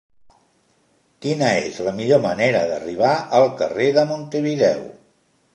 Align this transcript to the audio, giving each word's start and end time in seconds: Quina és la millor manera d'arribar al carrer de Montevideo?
Quina 1.25 1.49
és 1.67 1.77
la 1.89 1.93
millor 2.01 2.23
manera 2.25 2.65
d'arribar 2.73 3.13
al 3.41 3.47
carrer 3.63 3.93
de 3.99 4.09
Montevideo? 4.15 4.93